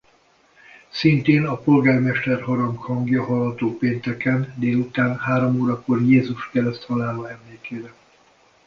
[0.89, 7.93] Szintén a Polgármester-harang hangja hallható pénteken délután három órakor Jézus kereszthalála emlékére.